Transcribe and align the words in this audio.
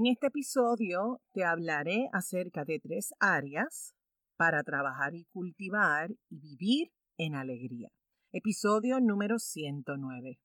En 0.00 0.06
este 0.06 0.28
episodio 0.28 1.20
te 1.34 1.44
hablaré 1.44 2.08
acerca 2.14 2.64
de 2.64 2.80
tres 2.80 3.12
áreas 3.20 3.92
para 4.38 4.62
trabajar 4.62 5.14
y 5.14 5.26
cultivar 5.26 6.08
y 6.30 6.40
vivir 6.40 6.90
en 7.18 7.34
alegría. 7.34 7.90
Episodio 8.32 8.98
número 8.98 9.38
109. 9.38 10.38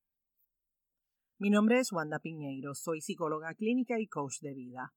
Mi 1.39 1.49
nombre 1.49 1.79
es 1.79 1.93
Wanda 1.93 2.19
Piñeiro, 2.19 2.75
soy 2.75 2.99
psicóloga 2.99 3.53
clínica 3.53 3.97
y 3.97 4.07
coach 4.07 4.41
de 4.41 4.53
vida. 4.53 4.93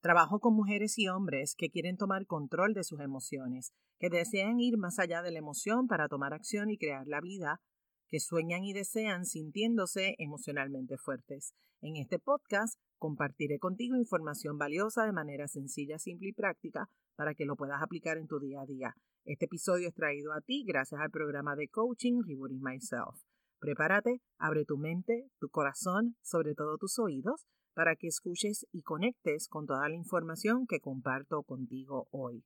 Trabajo 0.00 0.40
con 0.40 0.56
mujeres 0.56 0.98
y 0.98 1.06
hombres 1.06 1.54
que 1.56 1.70
quieren 1.70 1.96
tomar 1.96 2.26
control 2.26 2.74
de 2.74 2.82
sus 2.82 2.98
emociones, 2.98 3.72
que 4.00 4.10
desean 4.10 4.58
ir 4.58 4.78
más 4.78 4.98
allá 4.98 5.22
de 5.22 5.30
la 5.30 5.38
emoción 5.38 5.86
para 5.86 6.08
tomar 6.08 6.34
acción 6.34 6.70
y 6.70 6.76
crear 6.76 7.06
la 7.06 7.20
vida 7.20 7.60
que 8.08 8.20
sueñan 8.20 8.64
y 8.64 8.72
desean 8.72 9.24
sintiéndose 9.24 10.14
emocionalmente 10.18 10.96
fuertes. 10.98 11.52
En 11.80 11.96
este 11.96 12.18
podcast 12.18 12.78
compartiré 12.98 13.58
contigo 13.58 13.96
información 13.96 14.58
valiosa 14.58 15.04
de 15.04 15.12
manera 15.12 15.48
sencilla, 15.48 15.98
simple 15.98 16.28
y 16.28 16.32
práctica 16.32 16.88
para 17.16 17.34
que 17.34 17.44
lo 17.44 17.56
puedas 17.56 17.82
aplicar 17.82 18.18
en 18.18 18.26
tu 18.26 18.38
día 18.38 18.60
a 18.60 18.66
día. 18.66 18.94
Este 19.24 19.46
episodio 19.46 19.88
es 19.88 19.94
traído 19.94 20.32
a 20.32 20.40
ti 20.40 20.64
gracias 20.66 21.00
al 21.00 21.10
programa 21.10 21.56
de 21.56 21.68
coaching 21.68 22.22
Rebooting 22.24 22.62
Myself. 22.62 23.20
Prepárate, 23.58 24.20
abre 24.38 24.64
tu 24.64 24.76
mente, 24.76 25.28
tu 25.40 25.48
corazón, 25.48 26.16
sobre 26.22 26.54
todo 26.54 26.78
tus 26.78 26.98
oídos, 26.98 27.46
para 27.74 27.96
que 27.96 28.06
escuches 28.06 28.66
y 28.72 28.82
conectes 28.82 29.48
con 29.48 29.66
toda 29.66 29.88
la 29.88 29.96
información 29.96 30.66
que 30.66 30.80
comparto 30.80 31.42
contigo 31.42 32.06
hoy. 32.10 32.44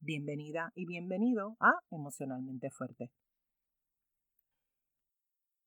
Bienvenida 0.00 0.72
y 0.74 0.86
bienvenido 0.86 1.56
a 1.60 1.72
Emocionalmente 1.90 2.70
Fuerte. 2.70 3.10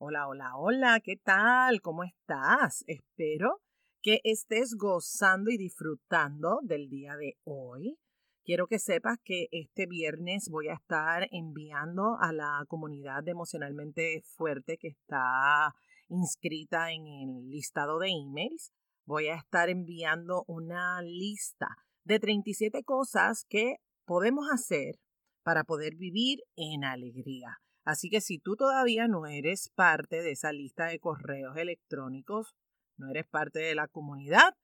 Hola, 0.05 0.27
hola, 0.27 0.57
hola, 0.57 0.99
¿qué 0.99 1.15
tal? 1.15 1.79
¿Cómo 1.79 2.03
estás? 2.03 2.83
Espero 2.87 3.61
que 4.01 4.19
estés 4.25 4.75
gozando 4.75 5.49
y 5.49 5.55
disfrutando 5.55 6.59
del 6.61 6.89
día 6.89 7.15
de 7.15 7.37
hoy. 7.45 7.97
Quiero 8.43 8.67
que 8.67 8.79
sepas 8.79 9.19
que 9.23 9.47
este 9.51 9.85
viernes 9.85 10.49
voy 10.49 10.67
a 10.67 10.73
estar 10.73 11.29
enviando 11.31 12.17
a 12.19 12.33
la 12.33 12.65
comunidad 12.67 13.25
emocionalmente 13.29 14.23
fuerte 14.35 14.77
que 14.77 14.89
está 14.89 15.73
inscrita 16.09 16.91
en 16.91 17.07
el 17.07 17.49
listado 17.49 17.97
de 17.97 18.09
emails. 18.09 18.73
Voy 19.05 19.27
a 19.27 19.35
estar 19.35 19.69
enviando 19.69 20.43
una 20.47 21.01
lista 21.01 21.77
de 22.03 22.19
37 22.19 22.83
cosas 22.83 23.45
que 23.47 23.77
podemos 24.03 24.49
hacer 24.51 24.99
para 25.43 25.63
poder 25.63 25.95
vivir 25.95 26.39
en 26.57 26.83
alegría. 26.83 27.62
Así 27.83 28.09
que 28.09 28.21
si 28.21 28.39
tú 28.39 28.55
todavía 28.55 29.07
no 29.07 29.25
eres 29.25 29.69
parte 29.75 30.21
de 30.21 30.31
esa 30.31 30.51
lista 30.51 30.85
de 30.85 30.99
correos 30.99 31.57
electrónicos, 31.57 32.55
no 32.97 33.09
eres 33.09 33.27
parte 33.27 33.59
de 33.59 33.75
la 33.75 33.87
comunidad, 33.87 34.55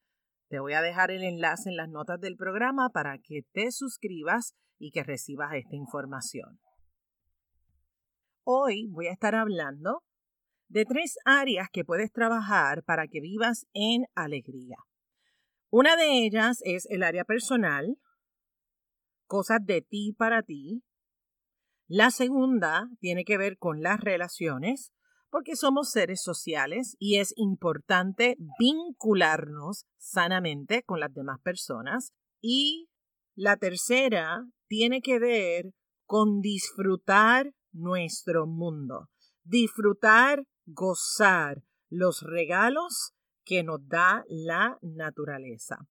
te 0.48 0.60
voy 0.60 0.74
a 0.74 0.82
dejar 0.82 1.12
el 1.12 1.24
enlace 1.24 1.70
en 1.70 1.76
las 1.76 1.90
notas 1.90 2.20
del 2.20 2.36
programa 2.36 2.90
para 2.90 3.18
que 3.20 3.44
te 3.52 3.72
suscribas 3.72 4.56
y 4.78 4.92
que 4.92 5.04
recibas 5.04 5.54
esta 5.54 5.76
información. 5.76 6.60
Hoy 8.44 8.88
voy 8.88 9.08
a 9.08 9.12
estar 9.12 9.36
hablando 9.36 10.04
de 10.70 10.86
tres 10.86 11.18
áreas 11.26 11.68
que 11.72 11.84
puedes 11.84 12.12
trabajar 12.12 12.84
para 12.84 13.08
que 13.08 13.20
vivas 13.20 13.68
en 13.74 14.06
alegría. 14.16 14.78
Una 15.70 15.96
de 15.96 16.26
ellas 16.26 16.62
es 16.64 16.88
el 16.90 17.04
área 17.04 17.26
personal, 17.26 18.00
cosas 19.28 19.60
de 19.64 19.82
ti 19.82 20.16
para 20.18 20.42
ti. 20.42 20.84
La 21.92 22.12
segunda 22.12 22.88
tiene 23.00 23.26
que 23.26 23.40
ver 23.40 23.58
con 23.58 23.82
las 23.82 24.00
relaciones, 24.00 24.92
porque 25.32 25.56
somos 25.56 25.90
seres 25.90 26.22
sociales 26.22 26.96
y 27.00 27.18
es 27.18 27.34
importante 27.36 28.38
vincularnos 28.60 29.88
sanamente 29.98 30.84
con 30.84 31.00
las 31.00 31.12
demás 31.12 31.40
personas. 31.42 32.14
Y 32.42 32.90
la 33.34 33.58
tercera 33.58 34.46
tiene 34.68 35.02
que 35.02 35.18
ver 35.18 35.74
con 36.06 36.42
disfrutar 36.42 37.56
nuestro 37.72 38.46
mundo, 38.46 39.10
disfrutar, 39.44 40.44
gozar 40.68 41.64
los 41.90 42.22
regalos 42.22 43.14
que 43.44 43.64
nos 43.64 43.80
da 43.88 44.26
la 44.28 44.78
naturaleza. 44.84 45.88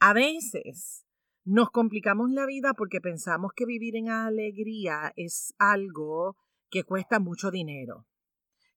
A 0.00 0.14
veces 0.14 1.04
nos 1.44 1.70
complicamos 1.70 2.30
la 2.30 2.46
vida 2.46 2.72
porque 2.74 3.00
pensamos 3.00 3.52
que 3.54 3.66
vivir 3.66 3.96
en 3.96 4.10
alegría 4.10 5.12
es 5.16 5.54
algo 5.58 6.36
que 6.70 6.84
cuesta 6.84 7.18
mucho 7.18 7.50
dinero, 7.50 8.06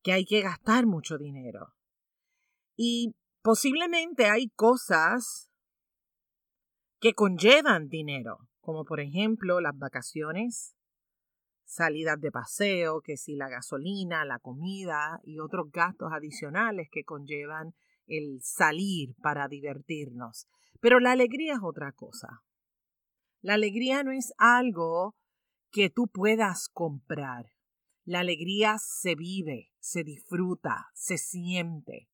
que 0.02 0.12
hay 0.12 0.26
que 0.26 0.42
gastar 0.42 0.86
mucho 0.86 1.18
dinero. 1.18 1.74
Y 2.76 3.16
posiblemente 3.42 4.26
hay 4.26 4.50
cosas 4.50 5.50
que 7.00 7.14
conllevan 7.14 7.88
dinero, 7.88 8.50
como 8.59 8.84
por 8.84 9.00
ejemplo 9.00 9.62
las 9.62 9.78
vacaciones, 9.78 10.76
salidas 11.66 12.20
de 12.20 12.32
paseo, 12.32 13.02
que 13.02 13.18
si 13.18 13.36
la 13.36 13.47
gasolina, 13.47 14.26
la 14.26 14.40
comida 14.40 15.20
y 15.24 15.40
otros 15.40 15.72
gastos 15.72 16.12
adicionales 16.12 16.90
que 16.92 17.03
conllevan 17.03 17.76
el 18.08 18.42
salir 18.42 19.16
para 19.22 19.47
divertirnos. 19.47 20.47
Pero 20.80 21.00
la 21.00 21.12
alegría 21.12 21.53
es 21.53 21.59
otra 21.64 21.92
cosa. 21.92 22.42
La 23.45 23.53
alegría 23.53 24.01
no 24.01 24.11
es 24.11 24.33
algo 24.39 25.16
que 25.72 25.91
tú 25.91 26.07
puedas 26.07 26.67
comprar. 26.67 27.51
La 28.03 28.22
alegría 28.22 28.78
se 28.79 29.13
vive, 29.13 29.72
se 29.79 30.03
disfruta, 30.03 30.88
se 30.95 31.19
siente. 31.19 32.09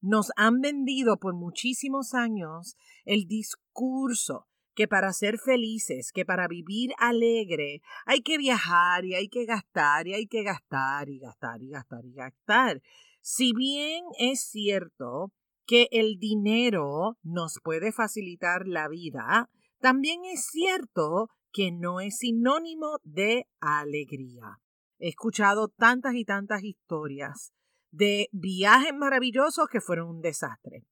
Nos 0.00 0.32
han 0.34 0.60
vendido 0.60 1.18
por 1.20 1.34
muchísimos 1.34 2.14
años 2.14 2.74
el 3.04 3.28
discurso 3.28 4.48
que 4.74 4.88
para 4.88 5.12
ser 5.12 5.38
felices, 5.38 6.10
que 6.10 6.24
para 6.24 6.48
vivir 6.48 6.94
alegre, 6.98 7.80
hay 8.04 8.22
que 8.22 8.36
viajar 8.36 9.04
y 9.04 9.14
hay 9.14 9.28
que 9.28 9.44
gastar 9.44 10.08
y 10.08 10.14
hay 10.14 10.26
que 10.26 10.42
gastar 10.42 11.08
y 11.08 11.20
gastar 11.20 11.62
y 11.62 11.68
gastar 11.68 12.04
y 12.04 12.12
gastar. 12.12 12.82
Si 13.20 13.52
bien 13.52 14.04
es 14.18 14.40
cierto 14.40 15.30
que 15.64 15.86
el 15.92 16.18
dinero 16.18 17.18
nos 17.22 17.60
puede 17.62 17.92
facilitar 17.92 18.66
la 18.66 18.88
vida, 18.88 19.48
también 19.80 20.24
es 20.24 20.46
cierto 20.46 21.30
que 21.52 21.72
no 21.72 22.00
es 22.00 22.18
sinónimo 22.18 22.98
de 23.02 23.48
alegría. 23.60 24.58
He 24.98 25.08
escuchado 25.08 25.68
tantas 25.68 26.14
y 26.14 26.24
tantas 26.24 26.62
historias 26.62 27.52
de 27.90 28.28
viajes 28.32 28.94
maravillosos 28.94 29.68
que 29.68 29.80
fueron 29.80 30.08
un 30.08 30.20
desastre, 30.20 30.84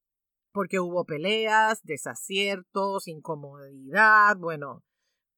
porque 0.51 0.79
hubo 0.79 1.05
peleas, 1.05 1.81
desaciertos, 1.83 3.07
incomodidad, 3.07 4.37
bueno, 4.37 4.83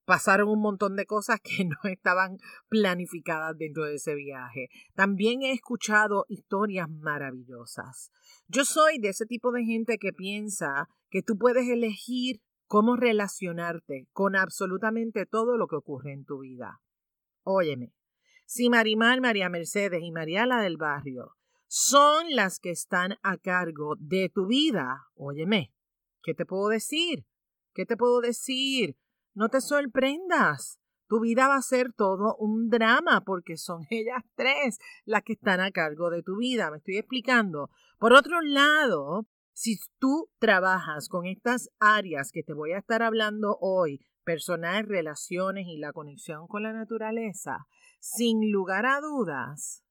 pasaron 0.07 0.47
un 0.47 0.61
montón 0.61 0.95
de 0.95 1.05
cosas 1.05 1.39
que 1.41 1.65
no 1.65 1.77
estaban 1.83 2.37
planificadas 2.69 3.57
dentro 3.57 3.83
de 3.83 3.95
ese 3.95 4.15
viaje. 4.15 4.69
También 4.95 5.41
he 5.43 5.51
escuchado 5.51 6.25
historias 6.29 6.89
maravillosas. 6.89 8.11
Yo 8.47 8.63
soy 8.63 8.99
de 8.99 9.09
ese 9.09 9.25
tipo 9.25 9.51
de 9.51 9.65
gente 9.65 9.97
que 9.97 10.13
piensa 10.13 10.87
que 11.09 11.21
tú 11.21 11.37
puedes 11.37 11.67
elegir 11.67 12.41
cómo 12.67 12.95
relacionarte 12.95 14.07
con 14.11 14.35
absolutamente 14.35 15.25
todo 15.25 15.57
lo 15.57 15.67
que 15.67 15.77
ocurre 15.77 16.13
en 16.13 16.25
tu 16.25 16.39
vida. 16.39 16.81
Óyeme, 17.43 17.93
si 18.45 18.69
Marimar, 18.69 19.19
María 19.21 19.49
Mercedes 19.49 20.01
y 20.03 20.11
Mariala 20.11 20.61
del 20.61 20.77
Barrio 20.77 21.33
son 21.67 22.27
las 22.29 22.59
que 22.59 22.71
están 22.71 23.15
a 23.23 23.37
cargo 23.37 23.95
de 23.99 24.29
tu 24.33 24.47
vida, 24.47 25.07
óyeme, 25.15 25.73
¿qué 26.23 26.33
te 26.33 26.45
puedo 26.45 26.69
decir? 26.69 27.25
¿Qué 27.73 27.85
te 27.85 27.97
puedo 27.97 28.21
decir? 28.21 28.97
No 29.33 29.49
te 29.49 29.61
sorprendas. 29.61 30.79
Tu 31.07 31.19
vida 31.21 31.47
va 31.47 31.55
a 31.55 31.61
ser 31.61 31.93
todo 31.93 32.35
un 32.37 32.69
drama 32.69 33.21
porque 33.25 33.57
son 33.57 33.85
ellas 33.89 34.23
tres 34.35 34.79
las 35.05 35.23
que 35.23 35.33
están 35.33 35.59
a 35.59 35.71
cargo 35.71 36.09
de 36.09 36.23
tu 36.23 36.37
vida. 36.37 36.71
Me 36.71 36.77
estoy 36.77 36.97
explicando. 36.97 37.69
Por 37.99 38.13
otro 38.13 38.41
lado, 38.41 39.25
si 39.57 39.79
tú 39.97 40.29
trabajas 40.37 41.09
con 41.09 41.25
estas 41.25 41.71
áreas 41.79 42.31
que 42.31 42.43
te 42.43 42.53
voy 42.53 42.73
a 42.73 42.77
estar 42.77 43.01
hablando 43.01 43.57
hoy, 43.59 44.05
personal, 44.23 44.85
relaciones 44.85 45.65
y 45.67 45.79
la 45.79 45.93
conexión 45.93 46.45
con 46.45 46.61
la 46.61 46.73
naturaleza, 46.73 47.65
sin 47.99 48.51
lugar 48.51 48.85
a 48.85 49.01
dudas, 49.01 49.83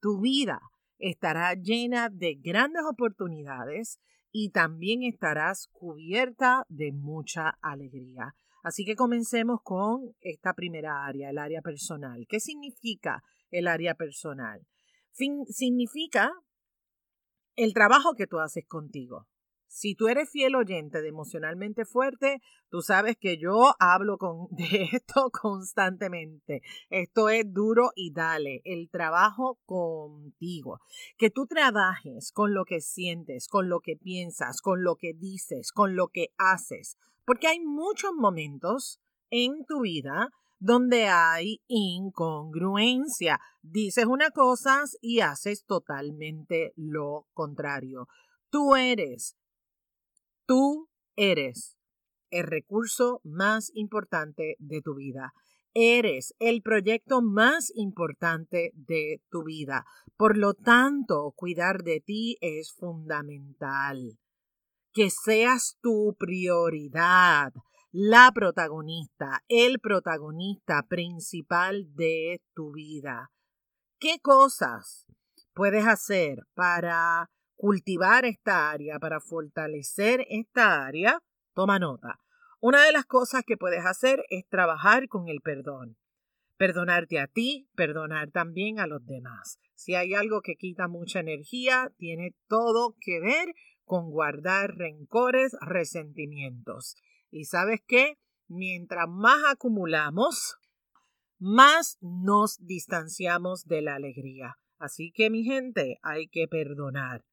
tu 0.00 0.20
vida 0.20 0.58
estará 0.98 1.54
llena 1.54 2.08
de 2.08 2.34
grandes 2.34 2.82
oportunidades 2.90 4.00
y 4.32 4.50
también 4.50 5.04
estarás 5.04 5.68
cubierta 5.70 6.64
de 6.68 6.90
mucha 6.90 7.56
alegría. 7.62 8.34
Así 8.64 8.84
que 8.84 8.96
comencemos 8.96 9.60
con 9.62 10.16
esta 10.20 10.52
primera 10.54 11.06
área, 11.06 11.30
el 11.30 11.38
área 11.38 11.62
personal. 11.62 12.26
¿Qué 12.28 12.40
significa 12.40 13.22
el 13.52 13.68
área 13.68 13.94
personal? 13.94 14.66
significa 15.48 16.32
el 17.56 17.72
trabajo 17.74 18.14
que 18.14 18.26
tú 18.26 18.38
haces 18.38 18.66
contigo. 18.66 19.26
Si 19.68 19.94
tú 19.94 20.08
eres 20.08 20.30
fiel 20.30 20.54
oyente 20.54 21.02
de 21.02 21.08
emocionalmente 21.08 21.84
fuerte, 21.84 22.40
tú 22.70 22.82
sabes 22.82 23.16
que 23.18 23.36
yo 23.36 23.74
hablo 23.78 24.16
con, 24.16 24.46
de 24.50 24.88
esto 24.92 25.30
constantemente. 25.30 26.62
Esto 26.88 27.28
es 27.28 27.52
duro 27.52 27.90
y 27.94 28.12
dale, 28.12 28.62
el 28.64 28.88
trabajo 28.88 29.58
contigo. 29.66 30.80
Que 31.18 31.30
tú 31.30 31.46
trabajes 31.46 32.32
con 32.32 32.54
lo 32.54 32.64
que 32.64 32.80
sientes, 32.80 33.48
con 33.48 33.68
lo 33.68 33.80
que 33.80 33.96
piensas, 33.96 34.62
con 34.62 34.84
lo 34.84 34.96
que 34.96 35.12
dices, 35.12 35.72
con 35.72 35.96
lo 35.96 36.08
que 36.08 36.28
haces. 36.38 36.96
Porque 37.24 37.48
hay 37.48 37.60
muchos 37.60 38.12
momentos 38.14 39.00
en 39.30 39.64
tu 39.66 39.80
vida 39.80 40.30
donde 40.58 41.08
hay 41.08 41.62
incongruencia. 41.68 43.40
Dices 43.62 44.06
una 44.06 44.30
cosa 44.30 44.84
y 45.00 45.20
haces 45.20 45.64
totalmente 45.64 46.72
lo 46.76 47.26
contrario. 47.32 48.08
Tú 48.50 48.76
eres 48.76 49.36
Tú 50.46 50.88
eres 51.16 51.76
el 52.30 52.44
recurso 52.44 53.20
más 53.24 53.72
importante 53.74 54.54
de 54.60 54.80
tu 54.80 54.94
vida. 54.94 55.32
Eres 55.74 56.34
el 56.38 56.62
proyecto 56.62 57.20
más 57.20 57.72
importante 57.74 58.70
de 58.74 59.20
tu 59.28 59.42
vida. 59.42 59.84
Por 60.16 60.36
lo 60.36 60.54
tanto, 60.54 61.32
cuidar 61.34 61.82
de 61.82 62.00
ti 62.00 62.38
es 62.40 62.72
fundamental. 62.72 64.18
Que 64.92 65.10
seas 65.10 65.76
tu 65.82 66.14
prioridad, 66.16 67.52
la 67.92 68.30
protagonista, 68.34 69.42
el 69.48 69.80
protagonista 69.80 70.86
principal 70.88 71.94
de 71.94 72.42
tu 72.54 72.72
vida. 72.72 73.30
¿Qué 73.98 74.18
cosas 74.20 75.06
puedes 75.54 75.86
hacer 75.86 76.46
para 76.54 77.30
cultivar 77.56 78.26
esta 78.26 78.70
área, 78.70 78.98
para 78.98 79.20
fortalecer 79.20 80.26
esta 80.28 80.86
área, 80.86 81.22
toma 81.54 81.78
nota. 81.78 82.20
Una 82.60 82.84
de 82.84 82.92
las 82.92 83.06
cosas 83.06 83.42
que 83.46 83.56
puedes 83.56 83.84
hacer 83.84 84.22
es 84.28 84.46
trabajar 84.48 85.08
con 85.08 85.28
el 85.28 85.40
perdón. 85.40 85.96
Perdonarte 86.58 87.18
a 87.18 87.26
ti, 87.26 87.68
perdonar 87.74 88.30
también 88.30 88.78
a 88.78 88.86
los 88.86 89.04
demás. 89.04 89.58
Si 89.74 89.94
hay 89.94 90.14
algo 90.14 90.40
que 90.42 90.56
quita 90.56 90.88
mucha 90.88 91.20
energía, 91.20 91.92
tiene 91.98 92.34
todo 92.48 92.94
que 93.00 93.20
ver 93.20 93.54
con 93.84 94.10
guardar 94.10 94.74
rencores, 94.76 95.56
resentimientos. 95.60 96.96
Y 97.36 97.44
sabes 97.44 97.80
qué? 97.86 98.16
Mientras 98.48 99.06
más 99.10 99.44
acumulamos, 99.46 100.56
más 101.38 101.98
nos 102.00 102.56
distanciamos 102.64 103.66
de 103.66 103.82
la 103.82 103.96
alegría. 103.96 104.56
Así 104.78 105.12
que 105.12 105.28
mi 105.28 105.44
gente, 105.44 105.98
hay 106.02 106.28
que 106.28 106.48
perdonar 106.48 107.26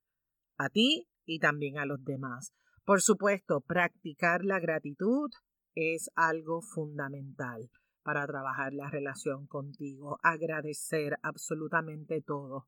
a 0.58 0.68
ti 0.68 1.08
y 1.24 1.40
también 1.40 1.78
a 1.78 1.86
los 1.86 2.04
demás. 2.04 2.52
Por 2.84 3.02
supuesto, 3.02 3.62
practicar 3.62 4.44
la 4.44 4.60
gratitud 4.60 5.32
es 5.74 6.10
algo 6.16 6.62
fundamental 6.62 7.70
para 8.02 8.28
trabajar 8.28 8.74
la 8.74 8.90
relación 8.90 9.48
contigo, 9.48 10.20
agradecer 10.22 11.18
absolutamente 11.22 12.22
todo, 12.22 12.68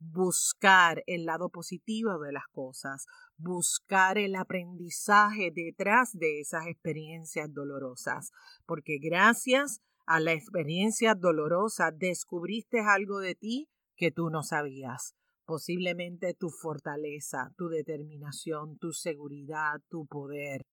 buscar 0.00 1.04
el 1.06 1.26
lado 1.26 1.50
positivo 1.50 2.18
de 2.18 2.32
las 2.32 2.48
cosas, 2.50 3.06
buscar 3.36 4.18
el 4.18 4.34
aprendizaje 4.34 5.52
detrás 5.54 6.12
de 6.12 6.40
esas 6.40 6.66
experiencias 6.66 7.52
dolorosas, 7.52 8.32
porque 8.66 8.98
gracias 8.98 9.80
a 10.06 10.18
la 10.18 10.32
experiencia 10.32 11.14
dolorosa 11.14 11.92
descubriste 11.92 12.80
algo 12.80 13.20
de 13.20 13.36
ti 13.36 13.68
que 13.94 14.10
tú 14.10 14.30
no 14.30 14.42
sabías 14.42 15.14
posiblemente 15.50 16.32
tu 16.32 16.48
fortaleza, 16.50 17.52
tu 17.56 17.66
determinación, 17.66 18.78
tu 18.78 18.92
seguridad, 18.92 19.80
tu 19.88 20.06
poder. 20.06 20.64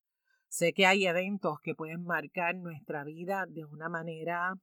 Sé 0.49 0.71
que 0.71 0.85
hay 0.85 1.07
eventos 1.07 1.57
que 1.63 1.73
pueden 1.73 2.03
marcar 2.03 2.55
nuestra 2.57 3.03
vida 3.03 3.47
de 3.49 3.65
una 3.65 3.89
manera 3.89 4.53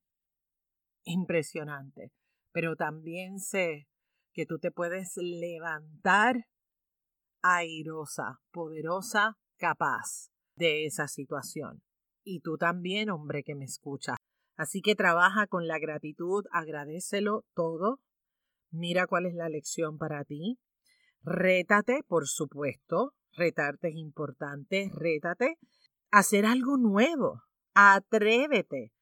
impresionante, 1.03 2.13
pero 2.53 2.77
también 2.77 3.41
sé 3.41 3.89
que 4.35 4.45
tú 4.45 4.59
te 4.59 4.71
puedes 4.71 5.17
levantar 5.17 6.47
airosa, 7.43 8.41
poderosa, 8.53 9.39
capaz 9.57 10.29
de 10.57 10.85
esa 10.85 11.09
situación. 11.09 11.83
Y 12.23 12.41
tú 12.41 12.59
también, 12.59 13.11
hombre 13.11 13.43
que 13.43 13.55
me 13.55 13.65
escucha. 13.65 14.17
Así 14.57 14.83
que 14.83 14.95
trabaja 14.95 15.47
con 15.47 15.67
la 15.67 15.79
gratitud, 15.79 16.45
agradecelo 16.53 17.45
todo, 17.55 18.01
Mira 18.77 19.07
cuál 19.07 19.27
es 19.27 19.35
la 19.35 19.49
lección 19.49 19.99
para 19.99 20.25
ti. 20.25 20.59
Rétate, 21.23 22.03
por 22.09 22.27
supuesto. 22.27 23.15
Retarte 23.31 23.89
es 23.89 23.95
importante. 23.95 24.91
Rétate 24.93 25.59
hacer 26.11 26.45
algo 26.45 26.77
nuevo. 26.77 27.43
Atrévete 27.75 28.93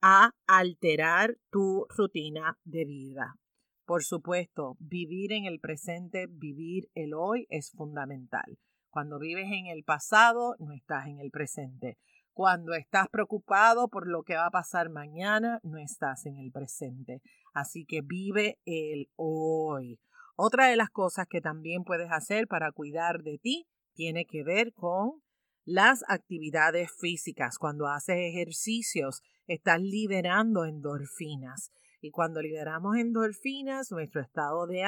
a 0.00 0.30
alterar 0.46 1.36
tu 1.50 1.86
rutina 1.90 2.58
de 2.64 2.86
vida. 2.86 3.34
Por 3.88 4.04
supuesto, 4.04 4.76
vivir 4.80 5.32
en 5.32 5.46
el 5.46 5.60
presente, 5.60 6.26
vivir 6.28 6.90
el 6.94 7.14
hoy 7.14 7.46
es 7.48 7.70
fundamental. 7.70 8.58
Cuando 8.90 9.18
vives 9.18 9.46
en 9.50 9.64
el 9.64 9.82
pasado, 9.82 10.56
no 10.58 10.74
estás 10.74 11.06
en 11.06 11.20
el 11.20 11.30
presente. 11.30 11.96
Cuando 12.34 12.74
estás 12.74 13.08
preocupado 13.08 13.88
por 13.88 14.06
lo 14.06 14.24
que 14.24 14.34
va 14.34 14.44
a 14.44 14.50
pasar 14.50 14.90
mañana, 14.90 15.58
no 15.62 15.78
estás 15.78 16.26
en 16.26 16.36
el 16.36 16.52
presente. 16.52 17.22
Así 17.54 17.86
que 17.86 18.02
vive 18.02 18.58
el 18.66 19.08
hoy. 19.16 19.98
Otra 20.36 20.66
de 20.66 20.76
las 20.76 20.90
cosas 20.90 21.26
que 21.26 21.40
también 21.40 21.82
puedes 21.82 22.12
hacer 22.12 22.46
para 22.46 22.72
cuidar 22.72 23.22
de 23.22 23.38
ti 23.38 23.68
tiene 23.94 24.26
que 24.26 24.44
ver 24.44 24.74
con 24.74 25.22
las 25.64 26.04
actividades 26.08 26.90
físicas. 27.00 27.56
Cuando 27.56 27.86
haces 27.86 28.18
ejercicios, 28.18 29.22
estás 29.46 29.80
liberando 29.80 30.66
endorfinas. 30.66 31.72
Y 32.00 32.10
cuando 32.10 32.40
liberamos 32.40 32.96
endorfinas, 32.96 33.90
nuestro 33.90 34.20
estado 34.20 34.66
de 34.66 34.84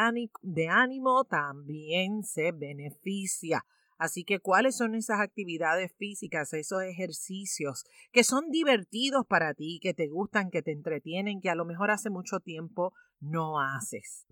ánimo, 0.69 1.25
también 1.25 2.23
se 2.23 2.53
beneficia. 2.53 3.65
Así 3.99 4.25
que, 4.25 4.41
¿cuáles 4.41 4.77
son 4.77 4.95
esas 4.95 5.21
actividades 5.21 5.93
físicas, 5.99 6.55
esos 6.55 6.83
ejercicios 6.83 7.85
que 8.13 8.25
son 8.25 8.51
divertidos 8.51 9.27
para 9.27 9.53
ti, 9.53 9.79
que 9.83 9.93
te 9.93 10.09
gustan, 10.09 10.51
que 10.51 10.63
te 10.63 10.73
entretienen, 10.73 11.41
que 11.41 11.51
a 11.51 11.55
lo 11.55 11.67
mejor 11.67 11.91
hace 11.91 12.09
mucho 12.09 12.41
tiempo 12.41 12.95
no 13.21 13.61
haces? 13.61 14.27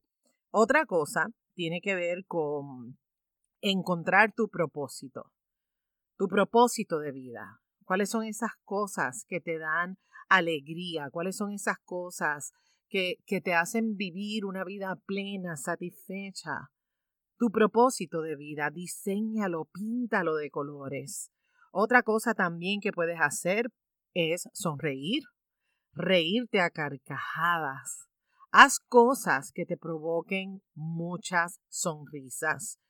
Otra 0.50 0.86
cosa 0.86 1.26
tiene 1.52 1.82
que 1.82 1.94
ver 1.94 2.25
con 2.26 2.96
encontrar 3.60 4.32
tu 4.32 4.48
propósito, 4.48 5.32
tu 6.16 6.28
propósito 6.28 6.98
de 7.00 7.12
vida. 7.12 7.60
¿Cuáles 7.84 8.08
son 8.08 8.25
esas 8.25 8.52
cosas 8.64 9.26
que 9.28 9.40
te 9.40 9.58
dan 9.58 9.98
alegría? 10.30 11.10
¿Cuáles 11.10 11.36
son 11.36 11.52
esas 11.52 11.78
cosas 11.84 12.52
que, 12.88 13.17
te 13.26 13.55
hacen 13.55 13.96
vivir 13.96 14.44
una 14.44 14.64
vida 14.64 14.96
plena, 15.06 15.56
satisfecha? 15.56 16.70
tu 17.38 17.50
propósito 17.50 18.20
de 18.20 18.37
vida, 18.37 18.70
diseñalo, 18.70 19.67
píntalo 19.73 20.35
de 20.35 20.50
colores. 20.50 21.30
Otra 21.71 22.02
cosa 22.02 22.35
también 22.35 22.80
que 22.80 22.92
puedes 22.92 23.21
hacer 23.21 23.66
es 24.12 24.49
sonreír, 24.52 25.23
reírte 25.92 26.61
a 26.61 26.71
carcajadas. 26.71 28.09
Haz 28.50 28.80
cosas 28.80 29.52
que 29.52 29.66
te 29.66 29.76
provoquen 29.76 30.62
muchas 30.75 31.61
sonrisas. 31.68 32.80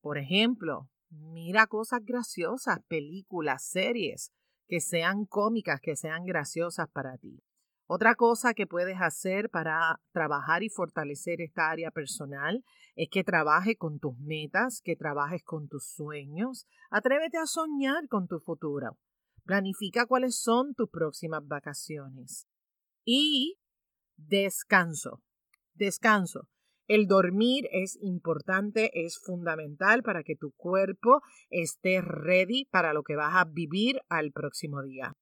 Por 0.00 0.18
ejemplo, 0.18 0.88
mira 1.10 1.66
cosas 1.68 2.00
graciosas, 2.04 2.80
películas, 2.88 3.64
series 3.64 4.32
que 4.66 4.80
sean 4.80 5.24
cómicas, 5.24 5.80
que 5.80 5.94
sean 5.94 6.24
graciosas 6.24 6.88
para 6.90 7.16
ti. 7.18 7.44
Otra 7.86 8.14
cosa 8.14 8.54
que 8.54 8.66
puedes 8.66 8.96
hacer 9.00 9.50
para 9.50 10.00
trabajar 10.12 10.62
y 10.62 10.70
fortalecer 10.70 11.42
esta 11.42 11.70
área 11.70 11.90
personal 11.90 12.64
es 12.96 13.08
que 13.10 13.24
trabajes 13.24 13.76
con 13.76 13.98
tus 13.98 14.16
metas, 14.18 14.80
que 14.82 14.96
trabajes 14.96 15.42
con 15.44 15.68
tus 15.68 15.84
sueños. 15.84 16.66
Atrévete 16.90 17.36
a 17.36 17.46
soñar 17.46 18.08
con 18.08 18.26
tu 18.26 18.40
futuro. 18.40 18.96
Planifica 19.44 20.06
cuáles 20.06 20.40
son 20.40 20.74
tus 20.74 20.88
próximas 20.88 21.46
vacaciones. 21.46 22.46
Y 23.04 23.58
descanso. 24.16 25.22
Descanso. 25.74 26.48
El 26.86 27.06
dormir 27.06 27.68
es 27.72 27.98
importante, 28.00 28.90
es 29.06 29.18
fundamental 29.18 30.02
para 30.02 30.22
que 30.22 30.36
tu 30.36 30.52
cuerpo 30.52 31.20
esté 31.50 32.00
ready 32.00 32.66
para 32.66 32.94
lo 32.94 33.02
que 33.02 33.16
vas 33.16 33.34
a 33.34 33.44
vivir 33.44 34.00
al 34.08 34.32
próximo 34.32 34.82
día. 34.82 35.12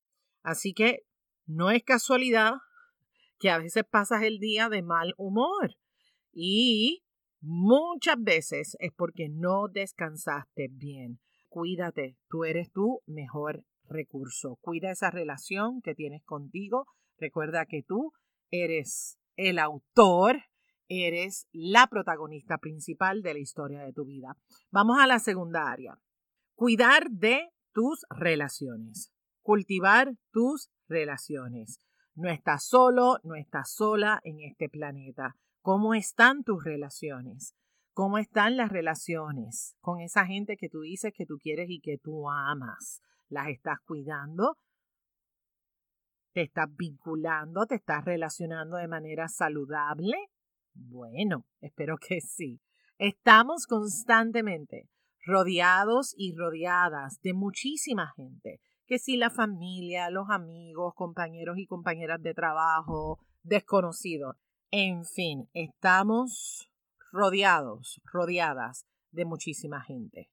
Así 0.42 0.74
que 0.74 1.04
no 1.46 1.70
es 1.70 1.82
casualidad 1.82 2.54
que 3.38 3.50
a 3.50 3.58
veces 3.58 3.84
pasas 3.84 4.22
el 4.22 4.38
día 4.38 4.68
de 4.68 4.82
mal 4.82 5.14
humor 5.16 5.76
y 6.32 7.02
muchas 7.40 8.16
veces 8.18 8.76
es 8.80 8.92
porque 8.96 9.28
no 9.28 9.68
descansaste 9.68 10.68
bien. 10.70 11.20
Cuídate, 11.48 12.16
tú 12.28 12.44
eres 12.44 12.70
tu 12.72 13.02
mejor 13.06 13.64
recurso. 13.88 14.56
Cuida 14.60 14.90
esa 14.90 15.10
relación 15.10 15.82
que 15.82 15.94
tienes 15.94 16.24
contigo. 16.24 16.86
Recuerda 17.18 17.66
que 17.66 17.82
tú 17.82 18.12
eres 18.50 19.18
el 19.36 19.58
autor, 19.58 20.44
eres 20.88 21.46
la 21.52 21.86
protagonista 21.88 22.58
principal 22.58 23.22
de 23.22 23.34
la 23.34 23.40
historia 23.40 23.82
de 23.82 23.92
tu 23.92 24.04
vida. 24.04 24.36
Vamos 24.70 24.98
a 24.98 25.06
la 25.06 25.18
segunda 25.18 25.70
área. 25.70 25.98
Cuidar 26.54 27.10
de 27.10 27.50
tus 27.72 28.04
relaciones. 28.10 29.12
Cultivar 29.42 30.14
tus 30.30 30.70
relaciones. 30.92 31.80
No 32.14 32.30
estás 32.30 32.64
solo, 32.64 33.18
no 33.24 33.34
estás 33.34 33.72
sola 33.72 34.20
en 34.22 34.40
este 34.40 34.68
planeta. 34.68 35.34
¿Cómo 35.62 35.94
están 35.94 36.44
tus 36.44 36.62
relaciones? 36.62 37.54
¿Cómo 37.94 38.18
están 38.18 38.56
las 38.56 38.70
relaciones 38.70 39.76
con 39.80 40.00
esa 40.00 40.24
gente 40.26 40.56
que 40.56 40.68
tú 40.68 40.80
dices 40.80 41.12
que 41.16 41.26
tú 41.26 41.38
quieres 41.38 41.68
y 41.68 41.80
que 41.80 41.98
tú 41.98 42.30
amas? 42.30 43.02
¿Las 43.28 43.48
estás 43.48 43.80
cuidando? 43.84 44.58
¿Te 46.32 46.42
estás 46.42 46.68
vinculando? 46.76 47.66
¿Te 47.66 47.74
estás 47.74 48.04
relacionando 48.04 48.76
de 48.76 48.88
manera 48.88 49.28
saludable? 49.28 50.16
Bueno, 50.74 51.46
espero 51.60 51.96
que 51.98 52.20
sí. 52.20 52.60
Estamos 52.98 53.66
constantemente 53.66 54.88
rodeados 55.24 56.14
y 56.16 56.34
rodeadas 56.34 57.20
de 57.20 57.34
muchísima 57.34 58.12
gente, 58.16 58.60
que 58.92 58.98
si 58.98 59.16
la 59.16 59.30
familia, 59.30 60.10
los 60.10 60.28
amigos, 60.28 60.92
compañeros 60.94 61.56
y 61.56 61.64
compañeras 61.64 62.22
de 62.22 62.34
trabajo, 62.34 63.24
desconocidos, 63.42 64.36
en 64.70 65.06
fin, 65.06 65.48
estamos 65.54 66.70
rodeados, 67.10 68.02
rodeadas 68.04 68.84
de 69.10 69.24
muchísima 69.24 69.80
gente. 69.80 70.28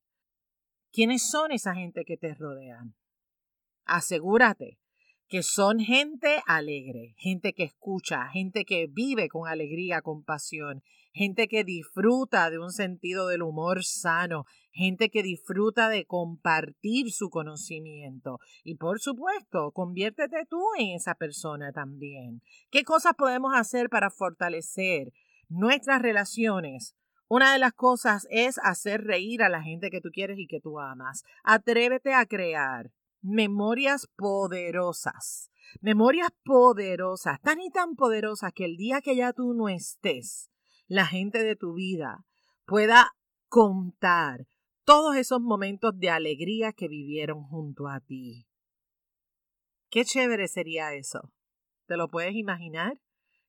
¿Quiénes 0.92 1.32
son 1.32 1.54
esa 1.54 1.74
gente 1.74 2.04
que 2.04 2.18
te 2.18 2.34
rodean? 2.34 2.96
Asegúrate 3.86 4.78
que 5.30 5.44
son 5.44 5.80
gente 5.80 6.42
alegre, 6.48 7.14
gente 7.18 7.54
que 7.54 7.64
escucha, 7.64 8.28
gente 8.30 8.66
que 8.66 8.88
vive 8.88 9.30
con 9.30 9.48
alegría, 9.48 10.02
con 10.02 10.24
pasión, 10.24 10.82
gente 11.14 11.48
que 11.48 11.64
disfruta 11.64 12.50
de 12.50 12.58
un 12.58 12.72
sentido 12.72 13.28
del 13.28 13.44
humor 13.44 13.84
sano, 13.84 14.46
gente 14.72 15.10
que 15.10 15.22
disfruta 15.22 15.88
de 15.88 16.06
compartir 16.06 17.12
su 17.12 17.30
conocimiento. 17.30 18.40
Y 18.64 18.76
por 18.76 19.00
supuesto, 19.00 19.72
conviértete 19.72 20.48
tú 20.50 20.64
en 20.80 20.96
esa 20.96 21.14
persona 21.14 21.72
también. 21.72 22.42
¿Qué 22.72 22.84
cosas 22.84 23.14
podemos 23.16 23.54
hacer 23.56 23.90
para 23.90 24.10
fortalecer 24.10 25.14
nuestras 25.48 26.02
relaciones? 26.02 26.96
Una 27.28 27.54
de 27.54 27.60
las 27.60 27.74
cosas 27.74 28.26
es 28.32 28.58
hacer 28.64 29.04
reír 29.04 29.44
a 29.44 29.50
la 29.50 29.62
gente 29.62 29.92
que 29.92 30.02
tú 30.02 30.10
quieres 30.12 30.40
y 30.40 30.48
que 30.48 30.60
tú 30.60 30.80
amas. 30.80 31.24
Atrévete 31.44 32.16
a 32.16 32.26
crear 32.26 32.92
memorias 33.22 34.08
poderosas. 34.16 35.52
Memorias 35.82 36.30
poderosas, 36.44 37.40
tan 37.42 37.62
y 37.62 37.70
tan 37.70 37.96
poderosas 37.96 38.54
que 38.54 38.66
el 38.66 38.76
día 38.76 39.02
que 39.02 39.16
ya 39.16 39.34
tú 39.34 39.54
no 39.54 39.70
estés, 39.70 40.50
la 40.88 41.06
gente 41.06 41.44
de 41.44 41.56
tu 41.56 41.74
vida 41.74 42.26
pueda 42.66 43.14
contar 43.48 44.48
todos 44.84 45.16
esos 45.16 45.40
momentos 45.40 45.98
de 46.00 46.10
alegría 46.10 46.74
que 46.74 46.88
vivieron 46.88 47.44
junto 47.44 47.88
a 47.88 48.00
ti. 48.00 48.48
Qué 49.90 50.06
chévere 50.06 50.48
sería 50.48 50.94
eso. 50.94 51.32
¿Te 51.86 51.98
lo 51.98 52.10
puedes 52.10 52.36
imaginar? 52.36 53.00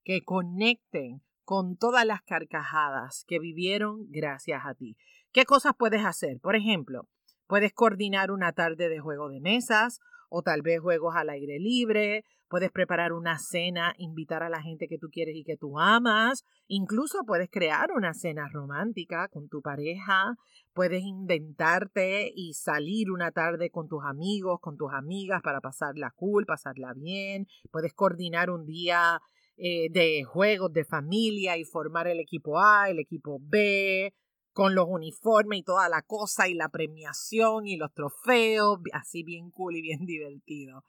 Que 0.03 0.23
conecten 0.23 1.23
con 1.45 1.77
todas 1.77 2.07
las 2.07 2.23
carcajadas 2.23 3.25
que 3.27 3.39
vivieron 3.39 4.07
gracias 4.11 4.63
a 4.65 4.75
ti. 4.75 4.97
¿Qué 5.33 5.45
cosas 5.45 5.73
puedes 5.79 6.05
hacer? 6.05 6.41
Por 6.41 6.57
ejemplo, 6.57 7.09
Puedes 7.51 7.73
coordinar 7.73 8.31
una 8.31 8.53
tarde 8.53 8.89
de 8.89 9.01
juego 9.01 9.29
de 9.29 9.41
mesas 9.41 9.99
o 10.29 10.41
tal 10.41 10.63
vez 10.63 10.79
juegos 10.79 11.17
al 11.17 11.31
aire 11.31 11.59
libre. 11.59 12.25
Puedes 12.49 12.71
preparar 12.71 13.13
una 13.13 13.41
cena, 13.41 13.93
invitar 13.99 14.45
a 14.45 14.49
la 14.49 14.63
gente 14.63 14.87
que 14.87 14.99
tú 14.99 15.09
quieres 15.11 15.35
y 15.35 15.43
que 15.43 15.57
tú 15.57 15.77
amas. 15.81 16.45
Incluso 16.69 17.25
puedes 17.27 17.51
crear 17.51 17.91
una 17.91 18.15
cena 18.15 18.49
romántica 18.53 19.27
con 19.27 19.49
tu 19.49 19.63
pareja. 19.63 20.37
Puedes 20.75 21.03
inventarte 21.03 22.31
y 22.33 22.53
salir 22.55 23.11
una 23.11 23.33
tarde 23.33 23.69
con 23.71 23.89
tus 23.89 24.05
amigos, 24.05 24.61
con 24.61 24.77
tus 24.77 24.93
amigas 24.93 25.43
para 25.43 25.61
pasarla 25.61 26.13
cool, 26.15 26.47
pasarla 26.47 26.93
bien. 26.95 27.49
Puedes 27.73 27.95
coordinar 27.95 28.51
un 28.51 28.65
día 28.65 29.21
eh, 29.57 29.91
de 29.91 30.23
juegos 30.23 30.73
de 30.73 30.85
familia 30.85 31.57
y 31.57 31.65
formar 31.65 32.07
el 32.07 32.21
equipo 32.21 32.61
A, 32.61 32.91
el 32.91 33.01
equipo 33.01 33.41
B, 33.43 34.15
con 34.61 34.75
los 34.75 34.89
uniformes 34.91 35.61
y 35.61 35.63
toda 35.63 35.89
la 35.89 36.03
cosa 36.03 36.47
y 36.47 36.53
la 36.53 36.69
premiación 36.69 37.67
y 37.67 37.79
los 37.79 37.95
trofeos, 37.95 38.79
así 38.93 39.23
bien 39.23 39.51
cool 39.51 39.79
y 39.79 39.81
bien 39.81 40.01
divertido. 40.05 40.85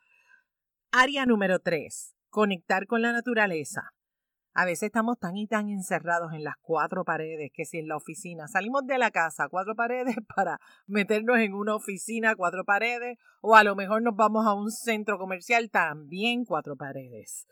Área 0.91 1.25
número 1.25 1.59
tres, 1.59 2.13
conectar 2.29 2.85
con 2.85 3.01
la 3.01 3.13
naturaleza. 3.13 3.93
A 4.53 4.65
veces 4.65 4.87
estamos 4.87 5.19
tan 5.19 5.37
y 5.37 5.47
tan 5.47 5.69
encerrados 5.69 6.33
en 6.33 6.43
las 6.43 6.55
cuatro 6.59 7.05
paredes 7.05 7.49
que 7.53 7.63
si 7.63 7.77
en 7.77 7.87
la 7.87 7.95
oficina 7.95 8.49
salimos 8.49 8.85
de 8.87 8.97
la 8.97 9.09
casa 9.09 9.47
cuatro 9.47 9.73
paredes 9.73 10.17
para 10.35 10.59
meternos 10.85 11.37
en 11.37 11.53
una 11.53 11.73
oficina 11.73 12.35
cuatro 12.35 12.65
paredes 12.65 13.19
o 13.39 13.55
a 13.55 13.63
lo 13.63 13.77
mejor 13.77 14.01
nos 14.01 14.17
vamos 14.17 14.45
a 14.45 14.53
un 14.53 14.69
centro 14.69 15.17
comercial 15.17 15.69
también 15.69 16.43
cuatro 16.43 16.75
paredes. 16.75 17.47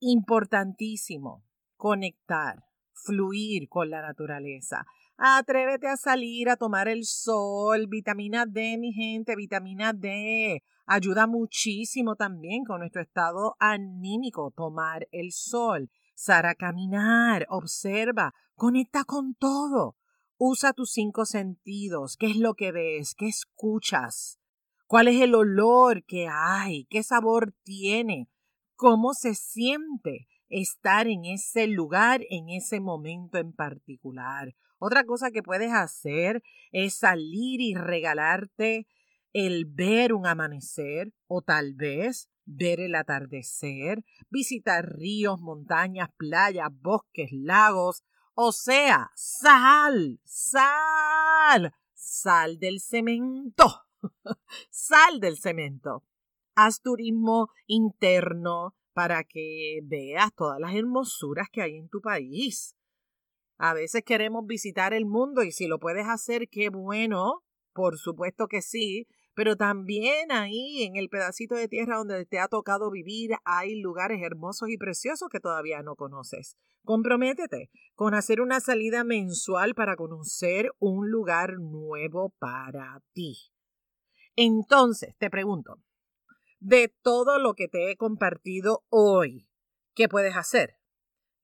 Importantísimo 0.00 1.44
conectar, 1.76 2.64
fluir 2.94 3.68
con 3.68 3.90
la 3.90 4.02
naturaleza. 4.02 4.84
Atrévete 5.24 5.86
a 5.86 5.96
salir 5.96 6.48
a 6.48 6.56
tomar 6.56 6.88
el 6.88 7.04
sol, 7.04 7.86
vitamina 7.86 8.44
D, 8.44 8.76
mi 8.76 8.92
gente, 8.92 9.36
vitamina 9.36 9.92
D. 9.92 10.64
Ayuda 10.84 11.28
muchísimo 11.28 12.16
también 12.16 12.64
con 12.64 12.80
nuestro 12.80 13.02
estado 13.02 13.54
anímico 13.60 14.50
tomar 14.50 15.06
el 15.12 15.30
sol. 15.30 15.92
Sara, 16.16 16.56
caminar, 16.56 17.46
observa, 17.50 18.34
conecta 18.56 19.04
con 19.04 19.36
todo. 19.36 19.94
Usa 20.38 20.72
tus 20.72 20.90
cinco 20.90 21.24
sentidos. 21.24 22.16
¿Qué 22.16 22.26
es 22.26 22.36
lo 22.36 22.54
que 22.54 22.72
ves? 22.72 23.14
¿Qué 23.14 23.28
escuchas? 23.28 24.40
¿Cuál 24.88 25.06
es 25.06 25.20
el 25.20 25.36
olor 25.36 26.04
que 26.04 26.26
hay? 26.28 26.86
¿Qué 26.86 27.04
sabor 27.04 27.54
tiene? 27.62 28.28
¿Cómo 28.74 29.14
se 29.14 29.36
siente 29.36 30.26
estar 30.48 31.06
en 31.06 31.26
ese 31.26 31.68
lugar 31.68 32.22
en 32.28 32.48
ese 32.48 32.80
momento 32.80 33.38
en 33.38 33.52
particular? 33.52 34.56
Otra 34.84 35.04
cosa 35.04 35.30
que 35.30 35.44
puedes 35.44 35.72
hacer 35.72 36.42
es 36.72 36.94
salir 36.94 37.60
y 37.60 37.72
regalarte 37.76 38.88
el 39.32 39.64
ver 39.64 40.12
un 40.12 40.26
amanecer 40.26 41.14
o 41.28 41.40
tal 41.40 41.74
vez 41.74 42.28
ver 42.46 42.80
el 42.80 42.96
atardecer, 42.96 44.04
visitar 44.28 44.84
ríos, 44.84 45.40
montañas, 45.40 46.08
playas, 46.16 46.70
bosques, 46.80 47.30
lagos. 47.30 48.02
O 48.34 48.50
sea, 48.50 49.12
sal, 49.14 50.18
sal, 50.24 51.72
sal 51.94 52.58
del 52.58 52.80
cemento, 52.80 53.84
sal 54.68 55.20
del 55.20 55.38
cemento. 55.38 56.02
Haz 56.56 56.80
turismo 56.80 57.50
interno 57.68 58.74
para 58.94 59.22
que 59.22 59.78
veas 59.84 60.34
todas 60.34 60.58
las 60.58 60.74
hermosuras 60.74 61.46
que 61.52 61.62
hay 61.62 61.76
en 61.76 61.88
tu 61.88 62.00
país. 62.00 62.74
A 63.64 63.74
veces 63.74 64.02
queremos 64.04 64.44
visitar 64.44 64.92
el 64.92 65.06
mundo 65.06 65.44
y 65.44 65.52
si 65.52 65.68
lo 65.68 65.78
puedes 65.78 66.08
hacer, 66.08 66.48
qué 66.48 66.68
bueno, 66.68 67.44
por 67.72 67.96
supuesto 67.96 68.48
que 68.48 68.60
sí, 68.60 69.06
pero 69.34 69.54
también 69.54 70.32
ahí 70.32 70.82
en 70.82 70.96
el 70.96 71.08
pedacito 71.08 71.54
de 71.54 71.68
tierra 71.68 71.98
donde 71.98 72.26
te 72.26 72.40
ha 72.40 72.48
tocado 72.48 72.90
vivir 72.90 73.36
hay 73.44 73.80
lugares 73.80 74.20
hermosos 74.20 74.68
y 74.68 74.78
preciosos 74.78 75.28
que 75.28 75.38
todavía 75.38 75.80
no 75.84 75.94
conoces. 75.94 76.56
Comprométete 76.82 77.70
con 77.94 78.14
hacer 78.14 78.40
una 78.40 78.58
salida 78.58 79.04
mensual 79.04 79.76
para 79.76 79.94
conocer 79.94 80.72
un 80.80 81.08
lugar 81.08 81.60
nuevo 81.60 82.34
para 82.40 83.00
ti. 83.12 83.52
Entonces, 84.34 85.14
te 85.18 85.30
pregunto, 85.30 85.76
de 86.58 86.92
todo 87.00 87.38
lo 87.38 87.54
que 87.54 87.68
te 87.68 87.92
he 87.92 87.96
compartido 87.96 88.82
hoy, 88.88 89.48
¿qué 89.94 90.08
puedes 90.08 90.34
hacer? 90.34 90.80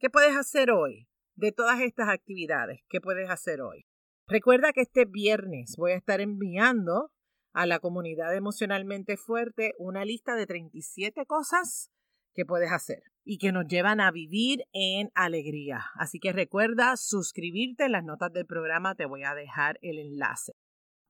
¿Qué 0.01 0.11
puedes 0.11 0.37
hacer 0.37 0.73
hoy? 0.73 1.08
De 1.39 1.53
todas 1.53 1.81
estas 1.81 2.09
actividades 2.09 2.81
que 2.89 3.01
puedes 3.01 3.31
hacer 3.31 3.61
hoy. 3.61 3.87
Recuerda 4.27 4.73
que 4.73 4.83
este 4.83 5.05
viernes 5.05 5.77
voy 5.79 5.93
a 5.93 5.97
estar 5.97 6.21
enviando 6.21 7.13
a 7.53 7.65
la 7.65 7.79
comunidad 7.79 8.35
emocionalmente 8.35 9.17
fuerte 9.17 9.73
una 9.79 10.05
lista 10.05 10.35
de 10.35 10.47
37 10.47 11.25
cosas 11.27 11.91
que 12.35 12.45
puedes 12.45 12.73
hacer 12.73 13.03
y 13.25 13.39
que 13.39 13.53
nos 13.53 13.67
llevan 13.67 14.01
a 14.01 14.11
vivir 14.11 14.65
en 14.73 15.11
alegría. 15.15 15.87
Así 15.95 16.19
que 16.19 16.33
recuerda 16.33 16.97
suscribirte 16.97 17.85
en 17.85 17.93
las 17.93 18.05
notas 18.05 18.33
del 18.33 18.47
programa, 18.47 18.97
te 18.97 19.07
voy 19.07 19.23
a 19.23 19.35
dejar 19.35 19.79
el 19.81 19.99
enlace. 19.99 20.55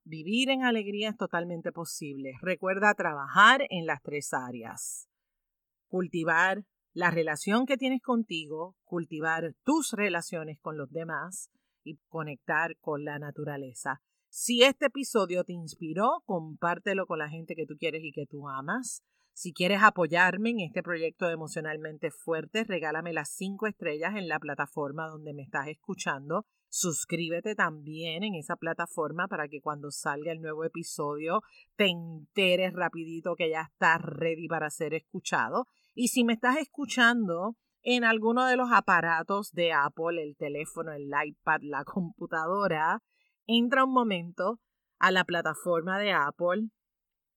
Vivir 0.04 0.50
en 0.50 0.62
alegría 0.62 1.08
es 1.08 1.16
totalmente 1.16 1.72
posible. 1.72 2.34
Recuerda 2.42 2.94
trabajar 2.94 3.62
en 3.70 3.86
las 3.86 4.02
tres 4.02 4.32
áreas. 4.32 5.08
Cultivar 5.88 6.64
la 6.98 7.12
relación 7.12 7.64
que 7.64 7.76
tienes 7.76 8.02
contigo, 8.02 8.74
cultivar 8.82 9.54
tus 9.62 9.92
relaciones 9.92 10.58
con 10.58 10.76
los 10.76 10.90
demás 10.90 11.48
y 11.84 11.96
conectar 12.08 12.76
con 12.80 13.04
la 13.04 13.20
naturaleza. 13.20 14.02
Si 14.28 14.64
este 14.64 14.86
episodio 14.86 15.44
te 15.44 15.52
inspiró, 15.52 16.24
compártelo 16.26 17.06
con 17.06 17.20
la 17.20 17.28
gente 17.28 17.54
que 17.54 17.66
tú 17.66 17.76
quieres 17.78 18.02
y 18.02 18.10
que 18.10 18.26
tú 18.26 18.48
amas. 18.48 19.04
Si 19.32 19.52
quieres 19.52 19.80
apoyarme 19.80 20.50
en 20.50 20.58
este 20.58 20.82
proyecto 20.82 21.28
de 21.28 21.34
emocionalmente 21.34 22.10
fuerte, 22.10 22.64
regálame 22.64 23.12
las 23.12 23.28
cinco 23.28 23.68
estrellas 23.68 24.16
en 24.16 24.26
la 24.26 24.40
plataforma 24.40 25.06
donde 25.06 25.34
me 25.34 25.42
estás 25.42 25.68
escuchando 25.68 26.46
Suscríbete 26.70 27.54
también 27.54 28.22
en 28.24 28.34
esa 28.34 28.56
plataforma 28.56 29.26
para 29.26 29.48
que 29.48 29.62
cuando 29.62 29.90
salga 29.90 30.32
el 30.32 30.42
nuevo 30.42 30.64
episodio 30.64 31.40
te 31.76 31.86
enteres 31.86 32.74
rapidito 32.74 33.36
que 33.36 33.48
ya 33.48 33.62
está 33.62 33.96
ready 33.96 34.48
para 34.48 34.68
ser 34.68 34.92
escuchado. 34.92 35.66
Y 35.94 36.08
si 36.08 36.24
me 36.24 36.32
estás 36.32 36.56
escuchando 36.58 37.56
en 37.82 38.04
alguno 38.04 38.46
de 38.46 38.56
los 38.56 38.70
aparatos 38.72 39.52
de 39.52 39.72
Apple, 39.72 40.22
el 40.22 40.36
teléfono, 40.36 40.92
el 40.92 41.10
iPad, 41.24 41.60
la 41.62 41.84
computadora, 41.84 43.02
entra 43.46 43.84
un 43.84 43.92
momento 43.92 44.60
a 44.98 45.10
la 45.10 45.24
plataforma 45.24 45.98
de 45.98 46.12
Apple 46.12 46.70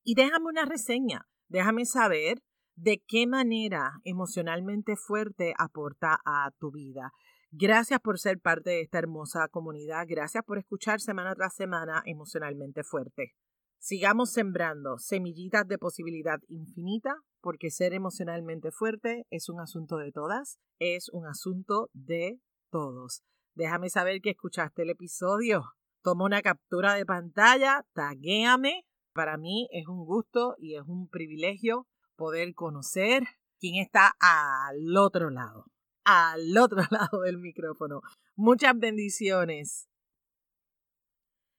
y 0.04 0.16
déjame 0.16 0.48
una 0.48 0.66
reseña. 0.66 1.28
Déjame 1.48 1.86
saber 1.86 2.42
de 2.76 3.04
qué 3.08 3.28
manera 3.28 4.00
emocionalmente 4.04 4.96
fuerte 4.96 5.54
aporta 5.58 6.20
a 6.26 6.52
tu 6.58 6.72
vida. 6.72 7.12
Gracias 7.52 8.00
por 8.00 8.18
ser 8.18 8.40
parte 8.40 8.70
de 8.70 8.82
esta 8.82 9.00
hermosa 9.00 9.48
comunidad. 9.50 10.06
Gracias 10.08 10.44
por 10.46 10.58
escuchar 10.58 11.02
semana 11.02 11.36
tras 11.36 11.54
semana 11.54 12.02
emocionalmente 12.06 12.84
fuerte. 12.84 13.34
Sigamos 13.78 14.32
sembrando 14.32 14.98
semillitas 14.98 15.68
de 15.68 15.78
posibilidad 15.78 16.40
infinita, 16.48 17.16
porque 17.42 17.72
ser 17.72 17.94
emocionalmente 17.94 18.72
fuerte 18.72 19.26
es 19.30 19.50
un 19.50 19.60
asunto 19.60 19.98
de 19.98 20.12
todas, 20.12 20.60
es 20.80 21.10
un 21.10 21.26
asunto 21.26 21.90
de 21.94 22.40
todos. 22.70 23.24
Déjame 23.56 23.90
saber 23.90 24.22
que 24.22 24.32
escuchaste 24.32 24.84
el 24.84 24.92
episodio. 24.92 25.64
Toma 26.04 26.26
una 26.26 26.42
captura 26.42 26.94
de 26.96 27.06
pantalla, 27.06 27.86
taguéame. 27.94 28.86
Para 29.14 29.38
mí 29.38 29.68
es 29.72 29.88
un 29.88 30.06
gusto 30.06 30.56
y 30.58 30.76
es 30.76 30.84
un 30.88 31.10
privilegio 31.10 31.88
poder 32.16 32.54
conocer 32.54 33.24
quién 33.60 33.76
está 33.76 34.16
al 34.20 34.96
otro 34.96 35.30
lado 35.30 35.66
al 36.04 36.58
otro 36.58 36.82
lado 36.92 37.22
del 37.22 37.38
micrófono. 37.38 38.02
Muchas 38.36 38.78
bendiciones. 38.78 39.88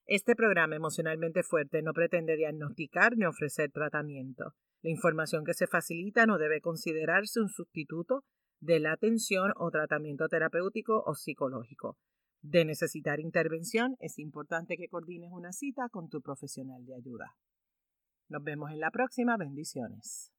Este 0.07 0.35
programa 0.35 0.77
emocionalmente 0.77 1.43
fuerte 1.43 1.81
no 1.83 1.93
pretende 1.93 2.37
diagnosticar 2.37 3.17
ni 3.17 3.25
ofrecer 3.25 3.71
tratamiento. 3.71 4.55
La 4.83 4.91
información 4.91 5.45
que 5.45 5.55
se 5.55 5.67
facilita 5.67 6.27
no 6.27 6.39
debe 6.39 6.61
considerarse 6.61 7.41
un 7.41 7.49
sustituto 7.49 8.25
de 8.61 8.81
la 8.81 8.93
atención 8.93 9.53
o 9.57 9.71
tratamiento 9.71 10.29
terapéutico 10.29 11.03
o 11.07 11.15
psicológico. 11.15 11.97
De 12.43 12.65
necesitar 12.65 13.21
intervención, 13.21 13.97
es 14.01 14.19
importante 14.19 14.77
que 14.77 14.89
coordines 14.89 15.31
una 15.33 15.53
cita 15.53 15.89
con 15.89 16.09
tu 16.09 16.21
profesional 16.21 16.85
de 16.85 16.97
ayuda. 16.97 17.37
Nos 18.29 18.43
vemos 18.43 18.71
en 18.73 18.81
la 18.81 18.91
próxima. 18.91 19.37
Bendiciones. 19.37 20.33